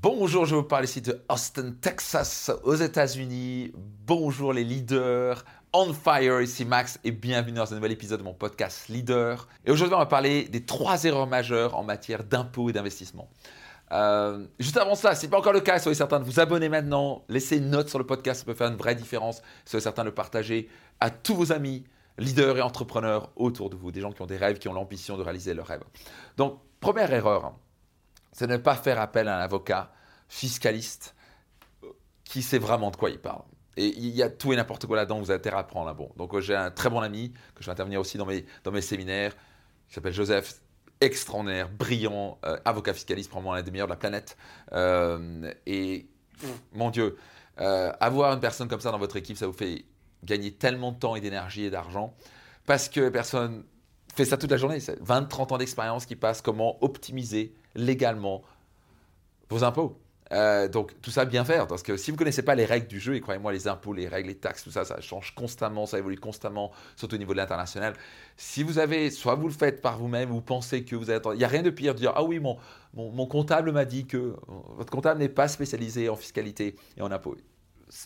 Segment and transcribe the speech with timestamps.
[0.00, 3.72] Bonjour, je vous parle ici de Austin, Texas, aux États-Unis.
[4.06, 5.44] Bonjour les leaders.
[5.72, 9.48] On fire, ici Max et bienvenue dans un nouvel épisode de mon podcast Leader.
[9.64, 13.28] Et aujourd'hui, on va parler des trois erreurs majeures en matière d'impôts et d'investissement.
[13.90, 16.38] Euh, juste avant ça, si ce n'est pas encore le cas, soyez certain de vous
[16.38, 19.42] abonner maintenant, laissez une note sur le podcast, ça peut faire une vraie différence.
[19.64, 20.68] Soyez certain de le partager
[21.00, 21.82] à tous vos amis,
[22.18, 25.18] leaders et entrepreneurs autour de vous, des gens qui ont des rêves, qui ont l'ambition
[25.18, 25.82] de réaliser leurs rêves.
[26.36, 27.52] Donc, première erreur,
[28.32, 29.92] c'est ne pas faire appel à un avocat
[30.28, 31.14] fiscaliste
[32.24, 33.42] qui sait vraiment de quoi il parle.
[33.76, 35.94] Et il y a tout et n'importe quoi là-dedans, vous avez intérêt à apprendre un
[35.94, 36.10] bon.
[36.16, 38.80] Donc j'ai un très bon ami que je vais intervenir aussi dans mes, dans mes
[38.80, 39.34] séminaires,
[39.86, 40.60] qui s'appelle Joseph,
[41.00, 44.36] extraordinaire, brillant, euh, avocat fiscaliste, probablement l'un des meilleurs de la planète.
[44.72, 46.08] Euh, et
[46.72, 47.16] mon Dieu,
[47.60, 49.84] euh, avoir une personne comme ça dans votre équipe, ça vous fait
[50.24, 52.14] gagner tellement de temps et d'énergie et d'argent
[52.66, 53.64] parce que personne
[54.14, 54.78] fait ça toute la journée.
[54.78, 58.42] 20-30 ans d'expérience qui passent comment optimiser légalement
[59.48, 59.98] vos impôts.
[60.30, 62.86] Euh, donc tout ça bien faire, parce que si vous ne connaissez pas les règles
[62.86, 65.86] du jeu, et croyez-moi, les impôts, les règles, les taxes, tout ça, ça change constamment,
[65.86, 67.94] ça évolue constamment, surtout au niveau de l'international.
[68.36, 71.26] Si vous avez, soit vous le faites par vous-même, vous pensez que vous êtes...
[71.32, 72.58] Il n'y a rien de pire de dire, ah oui, mon,
[72.92, 74.36] mon, comptable m'a dit que
[74.76, 77.36] votre comptable n'est pas spécialisé en fiscalité et en impôts.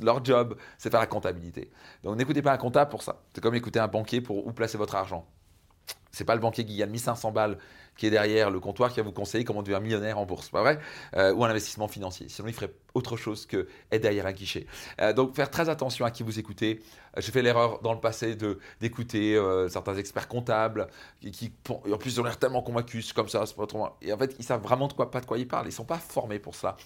[0.00, 1.72] Leur job, c'est faire la comptabilité.
[2.04, 3.20] Donc n'écoutez pas un comptable pour ça.
[3.34, 5.26] C'est comme écouter un banquier pour où placer votre argent.
[6.12, 7.58] C'est pas le banquier qui gagne 1500 balles
[7.96, 10.62] qui est derrière le comptoir qui va vous conseiller comment devenir millionnaire en bourse, pas
[10.62, 10.78] vrai?
[11.16, 12.28] Euh, Ou un investissement financier.
[12.28, 14.66] Sinon, il ferait autre chose que être derrière un guichet.
[15.00, 16.80] Euh, donc, faire très attention à qui vous écoutez.
[17.16, 19.38] Euh, j'ai fait l'erreur dans le passé de d'écouter
[19.68, 20.88] certains experts comptables
[21.32, 23.86] qui, en plus, ils ont l'air tellement convaincus comme ça, c'est pas trop.
[24.00, 25.66] Et en fait, ils savent vraiment de quoi, pas de quoi ils parlent.
[25.66, 26.76] Ils sont pas formés pour cela.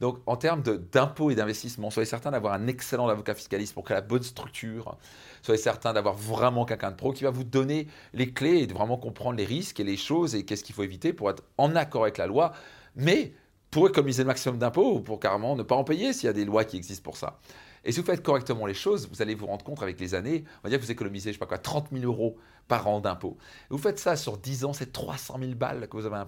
[0.00, 3.96] Donc, en termes d'impôts et d'investissement, soyez certain d'avoir un excellent avocat fiscaliste pour créer
[3.96, 4.96] la bonne structure.
[5.42, 8.73] Soyez certain d'avoir vraiment quelqu'un de pro qui va vous donner les clés et de
[8.74, 11.74] vraiment comprendre les risques et les choses et qu'est-ce qu'il faut éviter pour être en
[11.76, 12.52] accord avec la loi,
[12.96, 13.32] mais
[13.70, 16.32] pour économiser le maximum d'impôts ou pour carrément ne pas en payer s'il y a
[16.32, 17.40] des lois qui existent pour ça.
[17.84, 20.44] Et si vous faites correctement les choses, vous allez vous rendre compte avec les années,
[20.58, 23.00] on va dire que vous économisez, je sais pas quoi, 30 000 euros par an
[23.00, 23.36] d'impôts.
[23.68, 26.24] Vous faites ça sur 10 ans, c'est 300 000 balles que vous avez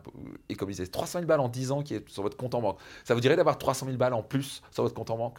[0.48, 0.86] économisé.
[0.86, 2.78] 300 000 balles en 10 ans qui est sur votre compte en banque.
[3.04, 5.38] Ça vous dirait d'avoir 300 000 balles en plus sur votre compte en banque?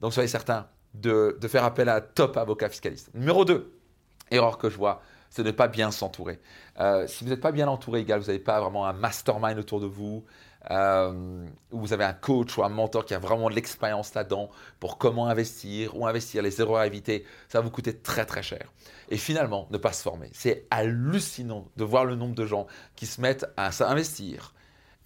[0.00, 3.10] Donc soyez certain de, de faire appel à un top avocat fiscaliste.
[3.14, 3.72] Numéro 2,
[4.30, 6.40] erreur que je vois, c'est de ne pas bien s'entourer.
[6.80, 9.80] Euh, si vous n'êtes pas bien entouré, égal, vous n'avez pas vraiment un mastermind autour
[9.80, 10.24] de vous,
[10.70, 14.50] euh, ou vous avez un coach ou un mentor qui a vraiment de l'expérience là-dedans
[14.80, 18.42] pour comment investir ou investir, les erreurs à éviter, ça va vous coûter très très
[18.42, 18.72] cher.
[19.08, 20.30] Et finalement, ne pas se former.
[20.32, 24.52] C'est hallucinant de voir le nombre de gens qui se mettent à s'investir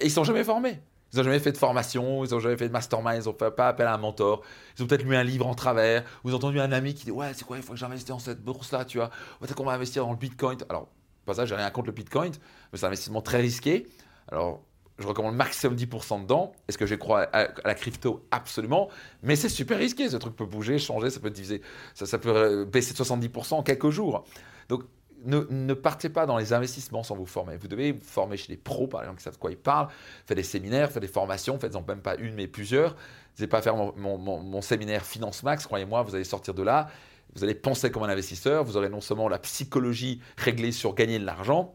[0.00, 0.80] et ils sont jamais formés.
[1.12, 3.68] Ils n'ont jamais fait de formation, ils n'ont jamais fait de mastermind, ils n'ont pas
[3.68, 4.42] appel à un mentor.
[4.76, 6.04] Ils ont peut-être lu un livre en travers.
[6.22, 8.18] Vous avez entendu un ami qui dit Ouais, c'est quoi, il faut que j'investisse dans
[8.18, 9.10] cette bourse-là, tu vois.
[9.40, 10.56] Peut-être qu'on va investir dans le bitcoin.
[10.70, 10.88] Alors,
[11.26, 12.32] pas ça, j'ai rien contre le bitcoin,
[12.72, 13.86] mais c'est un investissement très risqué.
[14.28, 14.62] Alors,
[14.98, 16.52] je recommande maximum 10% dedans.
[16.68, 18.24] Est-ce que je crois à, la crypto?
[18.30, 18.88] Absolument.
[19.22, 20.08] Mais c'est super risqué.
[20.08, 21.60] Ce truc peut bouger, changer, ça peut diviser,
[21.94, 24.24] ça, ça peut baisser de 70% en quelques jours.
[24.68, 24.84] Donc,
[25.24, 27.56] ne, partez pas dans les investissements sans vous former.
[27.56, 29.88] Vous devez vous former chez des pros, par exemple, qui savent de quoi ils parlent.
[30.26, 32.96] Faites des séminaires, faites des formations, faites-en même pas une, mais plusieurs.
[33.38, 36.88] N'allez pas faire mon, séminaire Finance Max, croyez-moi, vous allez sortir de là.
[37.34, 38.62] Vous allez penser comme un investisseur.
[38.64, 41.74] Vous aurez non seulement la psychologie réglée sur gagner de l'argent,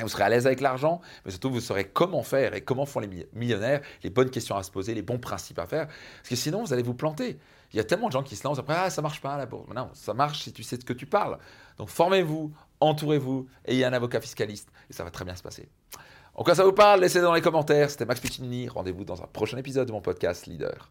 [0.00, 3.00] vous serez à l'aise avec l'argent, mais surtout vous saurez comment faire et comment font
[3.00, 5.86] les millionnaires, les bonnes questions à se poser, les bons principes à faire.
[5.86, 7.38] Parce que sinon, vous allez vous planter.
[7.72, 9.46] Il y a tellement de gens qui se lancent après, ah, ça marche pas la
[9.46, 9.68] bourse.
[9.74, 11.38] Non, ça marche si tu sais de ce que tu parles.
[11.76, 15.68] Donc formez-vous, entourez-vous, ayez un avocat fiscaliste et ça va très bien se passer.
[16.34, 17.00] En quoi ça vous parle?
[17.00, 17.90] Laissez-le dans les commentaires.
[17.90, 18.68] C'était Max Puccini.
[18.68, 20.90] Rendez-vous dans un prochain épisode de mon podcast Leader.